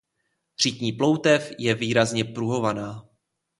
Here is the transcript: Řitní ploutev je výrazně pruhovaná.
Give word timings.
Řitní 0.61 0.91
ploutev 0.91 1.51
je 1.59 1.75
výrazně 1.75 2.23
pruhovaná. 2.25 3.09